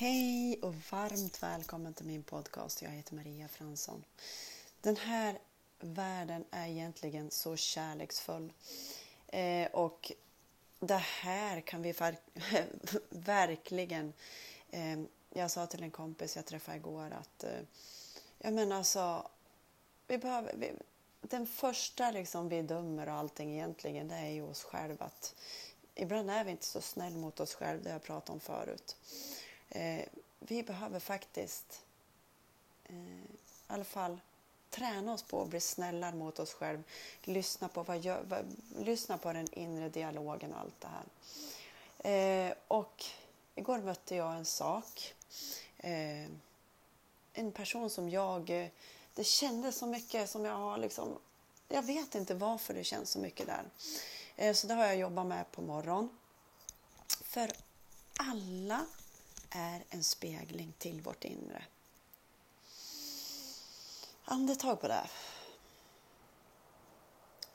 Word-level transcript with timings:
Hej 0.00 0.58
och 0.62 0.74
varmt 0.90 1.42
välkommen 1.42 1.94
till 1.94 2.06
min 2.06 2.22
podcast. 2.22 2.82
Jag 2.82 2.90
heter 2.90 3.14
Maria 3.14 3.48
Fransson. 3.48 4.04
Den 4.80 4.96
här 4.96 5.38
världen 5.80 6.44
är 6.50 6.68
egentligen 6.68 7.30
så 7.30 7.56
kärleksfull. 7.56 8.52
Eh, 9.26 9.66
och 9.66 10.12
det 10.78 10.96
här 10.96 11.60
kan 11.60 11.82
vi 11.82 11.94
verkligen... 13.08 14.12
Eh, 14.70 15.00
jag 15.30 15.50
sa 15.50 15.66
till 15.66 15.82
en 15.82 15.90
kompis 15.90 16.36
jag 16.36 16.46
träffade 16.46 16.76
igår 16.76 17.10
att 17.10 17.44
eh, 17.44 17.60
jag 18.38 18.52
menar 18.52 18.76
alltså, 18.76 19.28
vi 20.06 20.18
behöver, 20.18 20.54
vi, 20.56 20.72
den 21.20 21.46
första 21.46 22.10
liksom 22.10 22.48
vi 22.48 22.62
dömer 22.62 23.08
och 23.08 23.14
allting 23.14 23.52
egentligen, 23.52 24.08
det 24.08 24.14
är 24.14 24.30
ju 24.30 24.42
oss 24.42 24.62
själva. 24.62 25.04
Att 25.04 25.34
ibland 25.94 26.30
är 26.30 26.44
vi 26.44 26.50
inte 26.50 26.66
så 26.66 26.80
snäll 26.80 27.16
mot 27.16 27.40
oss 27.40 27.54
själva, 27.54 27.82
det 27.82 27.88
har 27.88 27.94
jag 27.94 28.02
pratat 28.02 28.30
om 28.30 28.40
förut. 28.40 28.96
Eh, 29.70 30.04
vi 30.38 30.62
behöver 30.62 31.00
faktiskt 31.00 31.82
eh, 32.84 32.94
i 32.96 33.72
alla 33.72 33.84
fall 33.84 34.20
träna 34.70 35.12
oss 35.12 35.22
på 35.22 35.42
att 35.42 35.48
bli 35.48 35.60
snällare 35.60 36.14
mot 36.14 36.38
oss 36.38 36.52
själva. 36.52 36.82
Lyssna 37.22 37.68
på, 37.68 37.82
vad 37.82 37.98
gör, 37.98 38.22
vad, 38.28 38.56
lyssna 38.78 39.18
på 39.18 39.32
den 39.32 39.52
inre 39.52 39.88
dialogen 39.88 40.52
och 40.52 40.60
allt 40.60 40.80
det 40.80 40.88
här. 40.88 41.04
Eh, 42.48 42.54
och 42.68 43.04
igår 43.54 43.78
mötte 43.78 44.16
jag 44.16 44.34
en 44.34 44.44
sak. 44.44 45.14
Eh, 45.78 46.26
en 47.32 47.52
person 47.52 47.90
som 47.90 48.10
jag... 48.10 48.50
Eh, 48.50 48.68
det 49.14 49.24
kändes 49.24 49.76
så 49.76 49.86
mycket 49.86 50.30
som 50.30 50.44
jag 50.44 50.54
har 50.54 50.78
liksom... 50.78 51.18
Jag 51.68 51.82
vet 51.82 52.14
inte 52.14 52.34
varför 52.34 52.74
det 52.74 52.84
känns 52.84 53.10
så 53.10 53.18
mycket 53.18 53.46
där. 53.46 53.64
Eh, 54.36 54.54
så 54.54 54.66
det 54.66 54.74
har 54.74 54.84
jag 54.84 54.96
jobbat 54.96 55.26
med 55.26 55.52
på 55.52 55.62
morgon. 55.62 56.18
För 57.06 57.50
alla 58.16 58.86
är 59.50 59.84
en 59.88 60.04
spegling 60.04 60.72
till 60.78 61.00
vårt 61.00 61.24
inre. 61.24 61.64
Andetag 64.24 64.80
på 64.80 64.88
det. 64.88 65.10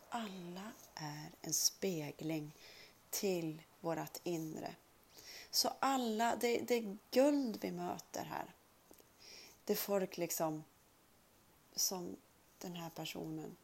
Alla 0.10 0.72
är 0.96 1.32
en 1.42 1.54
spegling 1.54 2.52
till 3.10 3.62
vårt 3.80 4.20
inre. 4.24 4.76
Så 5.52 5.72
alla, 5.80 6.36
det, 6.36 6.60
det 6.60 6.76
är 6.76 6.98
guld 7.12 7.58
vi 7.62 7.72
möter 7.72 8.24
här. 8.24 8.54
Det 9.66 9.74
är 9.74 9.78
folk 9.78 10.18
liksom 10.18 10.64
som 11.76 12.16
den 12.58 12.76
här 12.76 12.90
personen 12.90 13.56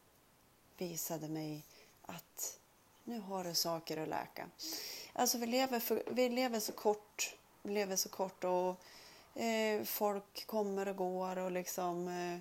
visade 0.78 1.28
mig 1.28 1.64
att 2.02 2.58
nu 3.04 3.20
har 3.20 3.44
du 3.44 3.54
saker 3.54 3.96
att 3.96 4.08
läka. 4.08 4.50
Alltså 5.12 5.38
vi 5.38 5.46
lever, 5.46 5.80
för, 5.80 6.02
vi 6.10 6.28
lever 6.28 6.60
så 6.60 6.72
kort 6.72 7.34
lever 7.62 7.96
så 7.96 8.08
kort 8.08 8.44
och 8.44 8.80
eh, 9.40 9.84
folk 9.84 10.46
kommer 10.46 10.88
och 10.88 10.96
går 10.96 11.38
och 11.38 11.52
liksom... 11.52 12.08
Eh, 12.08 12.38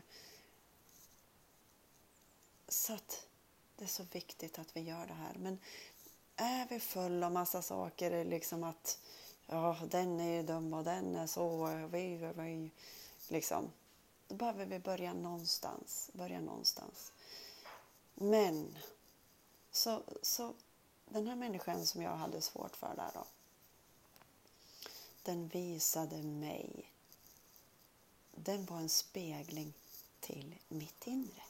så 2.67 2.93
att 2.93 3.27
det 3.75 3.83
är 3.83 3.89
så 3.89 4.03
viktigt 4.11 4.59
att 4.59 4.77
vi 4.77 4.81
gör 4.81 5.07
det 5.07 5.13
här. 5.13 5.35
Men 5.39 5.59
är 6.35 6.67
vi 6.69 6.79
fulla 6.79 7.25
av 7.25 7.31
massa 7.31 7.61
saker, 7.61 8.25
liksom 8.25 8.63
att 8.63 8.99
ja, 9.47 9.77
den 9.85 10.19
är 10.19 10.35
ju 10.35 10.43
dum 10.43 10.73
och 10.73 10.83
den 10.83 11.15
är 11.15 11.27
så, 11.27 11.67
eh, 11.67 11.87
vi, 11.87 12.31
vi, 12.35 12.71
liksom. 13.27 13.71
Då 14.27 14.35
behöver 14.35 14.65
vi 14.65 14.79
börja 14.79 15.13
någonstans. 15.13 16.09
Börja 16.13 16.41
någonstans. 16.41 17.11
Men, 18.13 18.77
så, 19.71 20.03
så 20.21 20.53
den 21.05 21.27
här 21.27 21.35
människan 21.35 21.85
som 21.85 22.01
jag 22.01 22.15
hade 22.15 22.41
svårt 22.41 22.75
för 22.75 22.95
där 22.95 23.11
då 23.13 23.25
den 25.23 25.47
visade 25.47 26.23
mig. 26.23 26.91
Den 28.35 28.65
var 28.65 28.77
en 28.77 28.89
spegling 28.89 29.73
till 30.19 30.55
mitt 30.67 31.07
inre. 31.07 31.43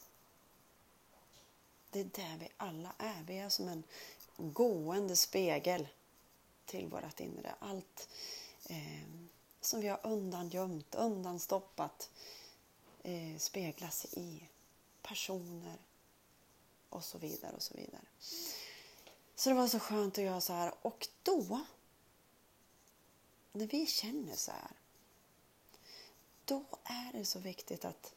Det 1.90 2.00
är 2.00 2.04
där 2.04 2.36
vi 2.40 2.48
alla 2.56 2.92
är. 2.98 3.22
Vi 3.26 3.38
är 3.38 3.48
som 3.48 3.68
en 3.68 3.84
gående 4.36 5.16
spegel 5.16 5.88
till 6.64 6.88
vårt 6.88 7.20
inre. 7.20 7.54
Allt 7.58 8.08
eh, 8.66 9.02
som 9.60 9.80
vi 9.80 9.88
har 9.88 10.00
undangömt, 10.02 10.94
undanstoppat 10.94 12.10
eh, 13.02 13.38
speglas 13.38 14.04
i 14.04 14.48
personer 15.02 15.76
och 16.88 17.04
så 17.04 17.18
vidare 17.18 17.52
och 17.56 17.62
så 17.62 17.74
vidare. 17.74 18.04
Så 19.34 19.48
det 19.48 19.54
var 19.54 19.68
så 19.68 19.78
skönt 19.78 20.18
att 20.18 20.24
göra 20.24 20.40
så 20.40 20.52
här 20.52 20.74
och 20.82 21.08
då 21.22 21.60
när 23.52 23.66
vi 23.66 23.86
känner 23.86 24.34
så 24.34 24.50
här, 24.50 24.70
då 26.44 26.64
är 26.84 27.12
det 27.12 27.24
så 27.24 27.38
viktigt 27.38 27.84
att 27.84 28.14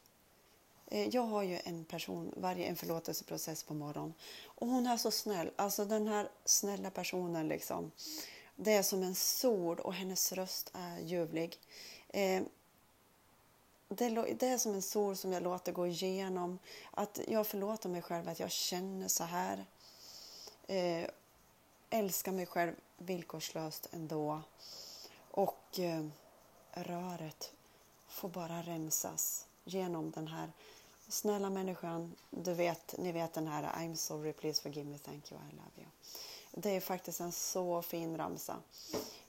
eh, 0.88 1.08
jag 1.08 1.22
har 1.22 1.44
ju 1.44 1.60
en 1.64 1.86
person, 1.86 2.34
varje 2.38 2.66
en 2.66 2.76
förlåtelseprocess 2.76 3.64
på 3.64 3.74
morgonen 3.74 4.14
och 4.46 4.68
hon 4.68 4.88
är 4.88 4.98
så 4.98 5.12
snäll. 5.12 5.52
Alltså 5.56 5.86
den 5.86 6.08
här 6.08 6.30
snälla 6.46 6.90
personen 6.90 7.48
liksom. 7.48 7.92
Det 8.56 8.74
är 8.74 8.84
som 8.84 9.04
en 9.04 9.16
sol 9.16 9.80
och 9.80 9.94
hennes 9.94 10.32
röst 10.32 10.72
är 10.74 11.00
ljuvlig. 11.00 11.60
Eh, 12.08 12.44
det, 13.88 14.06
är 14.44 14.58
som 14.58 14.74
en 14.74 14.82
sol 14.82 15.16
som 15.16 15.34
jag 15.34 15.44
låter 15.44 15.72
gå 15.72 15.88
igenom. 15.88 16.60
Att 16.92 17.20
jag 17.28 17.48
förlåter 17.48 17.90
mig 17.90 18.02
själv 18.02 18.30
att 18.30 18.40
jag 18.40 18.52
känner 18.52 19.08
så 19.08 19.24
här. 19.24 19.66
Eh, 20.68 21.10
älskar 21.90 22.32
mig 22.32 22.46
själv 22.46 22.74
villkorslöst 22.98 23.90
ändå. 23.92 24.42
Och 25.36 25.80
eh, 25.80 26.06
röret 26.72 27.52
får 28.08 28.30
bara 28.30 28.62
rensas 28.62 29.46
genom 29.64 30.12
den 30.12 30.28
här 30.28 30.52
snälla 31.08 31.50
människan. 31.50 32.16
Du 32.30 32.54
vet, 32.54 32.98
ni 32.98 33.12
vet 33.12 33.34
den 33.34 33.48
här 33.48 33.64
I'm 33.64 33.96
sorry, 33.96 34.34
please 34.34 34.62
forgive 34.62 34.90
me, 34.90 34.98
thank 34.98 35.32
you, 35.32 35.42
I 35.42 35.56
love 35.56 35.72
you. 35.78 35.88
Det 36.52 36.70
är 36.70 36.80
faktiskt 36.80 37.20
en 37.20 37.32
så 37.32 37.82
fin 37.82 38.18
ramsa. 38.18 38.58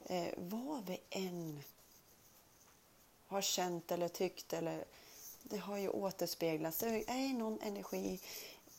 Eh, 0.04 0.34
vad 0.36 0.86
vi 0.86 1.00
än 1.10 1.62
har 3.26 3.42
känt 3.42 3.92
eller 3.92 4.08
tyckt 4.08 4.52
eller 4.52 4.84
det 5.42 5.58
har 5.58 5.76
ju 5.76 5.88
återspeglats. 5.88 6.78
Det 6.78 7.10
är 7.10 7.32
någon 7.32 7.60
energi 7.60 8.20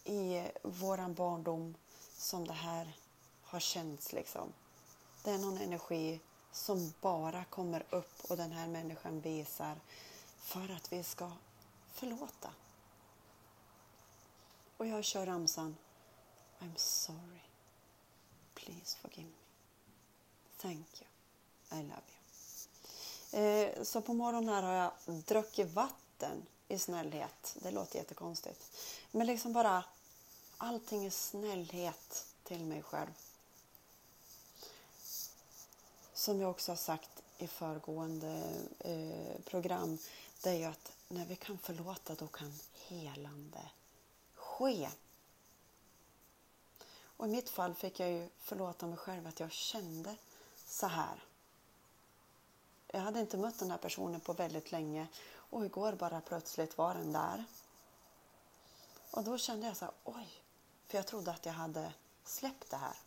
i 0.04 0.44
våran 0.64 1.14
barndom 1.14 1.76
som 2.18 2.48
det 2.48 2.54
här 2.54 2.98
har 3.42 3.60
känts 3.60 4.14
liksom. 4.14 4.54
Det 5.24 5.32
är 5.32 5.38
någon 5.38 5.58
energi 5.58 6.20
som 6.58 6.94
bara 7.02 7.46
kommer 7.46 7.84
upp 7.90 8.26
och 8.30 8.38
den 8.38 8.52
här 8.52 8.68
människan 8.68 9.22
visar 9.22 9.80
för 10.40 10.76
att 10.76 10.94
vi 10.94 11.04
ska 11.04 11.32
förlåta. 11.92 12.50
Och 14.78 14.88
jag 14.88 15.04
kör 15.04 15.26
ramsan 15.26 15.78
I'm 16.60 16.76
sorry. 16.76 17.42
Please 18.54 18.98
forgive 19.02 19.28
me. 19.28 19.38
Thank 20.58 21.02
you. 21.02 21.10
I 21.80 21.84
love 21.84 22.02
you. 22.12 22.18
Eh, 23.44 23.84
så 23.84 24.02
på 24.02 24.14
morgonen 24.14 24.50
här 24.50 24.64
har 24.64 24.74
jag 24.74 24.92
druckit 25.24 25.72
vatten 25.72 26.46
i 26.68 26.80
snällhet. 26.80 27.58
Det 27.62 27.72
låter 27.72 27.98
jättekonstigt. 28.00 28.72
Men 29.12 29.28
liksom 29.28 29.54
bara 29.54 29.84
allting 30.58 31.06
i 31.06 31.12
snällhet 31.12 32.28
till 32.44 32.66
mig 32.66 32.82
själv 32.82 33.12
som 36.18 36.42
jag 36.42 36.50
också 36.50 36.72
har 36.72 36.78
sagt 36.78 37.24
i 37.38 37.48
föregående 37.48 38.64
eh, 38.80 39.42
program, 39.46 39.98
det 40.44 40.50
är 40.50 40.54
ju 40.54 40.64
att 40.64 40.92
när 41.08 41.26
vi 41.26 41.36
kan 41.36 41.58
förlåta 41.58 42.16
då 42.16 42.28
kan 42.28 42.60
helande 42.88 43.70
ske. 44.34 44.90
Och 47.00 47.28
i 47.28 47.30
mitt 47.30 47.50
fall 47.50 47.74
fick 47.74 48.00
jag 48.00 48.12
ju 48.12 48.30
förlåta 48.40 48.88
mig 48.88 48.98
själv 48.98 49.28
att 49.28 49.40
jag 49.40 49.52
kände 49.52 50.16
så 50.66 50.88
här. 50.88 51.24
Jag 52.88 53.00
hade 53.00 53.20
inte 53.20 53.38
mött 53.38 53.60
den 53.60 53.72
här 53.72 53.78
personen 53.78 54.20
på 54.20 54.34
väldigt 54.34 54.72
länge 54.72 55.08
och 55.36 55.66
igår 55.66 55.94
bara 55.94 56.22
plötsligt 56.22 56.78
var 56.78 56.94
den 56.94 57.12
där. 57.12 57.46
Och 59.12 59.24
då 59.24 59.38
kände 59.38 59.68
jag 59.68 59.78
så 59.78 59.86
här, 59.86 59.94
oj, 60.04 60.28
för 60.88 60.98
jag 60.98 61.08
trodde 61.08 61.32
att 61.32 61.46
jag 61.46 61.54
hade 61.54 61.94
släppt 62.24 62.70
det 62.70 62.78
här. 62.78 62.98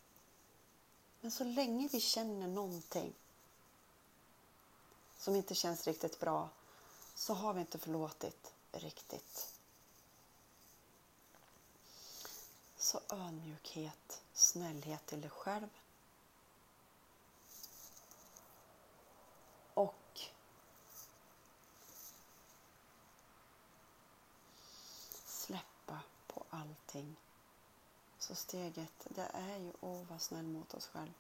Men 1.21 1.31
så 1.31 1.45
länge 1.45 1.89
vi 1.93 2.01
känner 2.01 2.49
någonting 2.49 3.15
som 5.19 5.37
inte 5.37 5.55
känns 5.55 5.87
riktigt 5.87 6.21
bra 6.21 6.49
så 7.15 7.35
har 7.35 7.53
vi 7.53 7.61
inte 7.61 7.79
förlåtit 7.79 8.53
riktigt. 8.73 9.55
Så 12.77 13.01
ödmjukhet, 13.09 14.23
snällhet 14.33 15.07
till 15.07 15.21
dig 15.21 15.31
själv. 15.31 15.69
Och 19.75 20.21
släppa 25.25 26.01
på 26.27 26.45
allting 26.51 27.17
så 28.21 28.35
steget, 28.35 29.07
det 29.09 29.31
är 29.33 29.59
ju 29.59 29.69
att 29.71 30.09
vara 30.11 30.19
snäll 30.19 30.47
mot 30.47 30.75
oss 30.75 30.87
själva. 30.87 31.13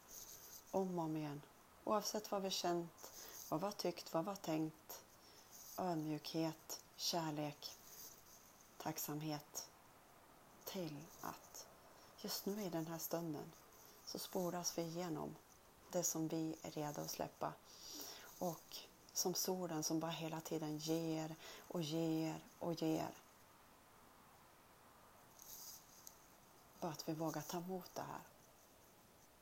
Om 0.70 0.98
och 0.98 1.04
om 1.04 1.16
igen. 1.16 1.42
Oavsett 1.84 2.30
vad 2.30 2.42
vi 2.42 2.50
känt, 2.50 3.10
Vad 3.48 3.60
vi 3.60 3.66
har 3.66 3.72
tyckt? 3.72 4.14
Vad 4.14 4.24
vi 4.24 4.28
har 4.28 4.36
tänkt? 4.36 5.02
Ödmjukhet, 5.78 6.80
kärlek, 6.96 7.76
tacksamhet 8.78 9.68
till 10.64 10.96
att 11.20 11.66
just 12.20 12.46
nu 12.46 12.62
i 12.62 12.68
den 12.68 12.86
här 12.86 12.98
stunden 12.98 13.52
så 14.06 14.18
spolas 14.18 14.78
vi 14.78 14.82
igenom 14.82 15.36
det 15.90 16.02
som 16.02 16.28
vi 16.28 16.56
är 16.62 16.70
redo 16.70 17.00
att 17.00 17.10
släppa. 17.10 17.52
Och 18.38 18.76
som 19.12 19.34
solen 19.34 19.82
som 19.82 20.00
bara 20.00 20.10
hela 20.10 20.40
tiden 20.40 20.78
ger 20.78 21.36
och 21.68 21.82
ger 21.82 22.40
och 22.58 22.82
ger. 22.82 23.10
Att 26.90 27.08
vi 27.08 27.14
vågar 27.14 27.42
ta 27.42 27.58
emot 27.58 27.94
det 27.94 28.02
här. 28.02 28.22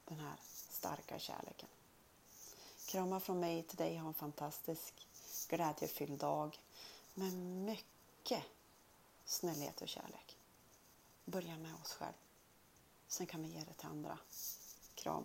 Den 0.04 0.20
här 0.20 0.36
starka 0.70 1.18
kärleken. 1.18 1.68
Kramar 2.86 3.20
från 3.20 3.40
mig 3.40 3.62
till 3.62 3.76
dig. 3.76 3.96
Ha 3.96 4.08
en 4.08 4.14
fantastisk 4.14 5.06
glädjefylld 5.48 6.18
dag 6.18 6.58
med 7.14 7.32
mycket 7.34 8.42
snällhet 9.24 9.80
och 9.80 9.88
kärlek. 9.88 10.36
Börja 11.24 11.58
med 11.58 11.74
oss 11.74 11.92
själv. 11.92 12.14
Sen 13.08 13.26
kan 13.26 13.42
vi 13.42 13.48
ge 13.48 13.64
det 13.64 13.74
till 13.74 13.88
andra. 13.88 14.18
Kram. 14.94 15.24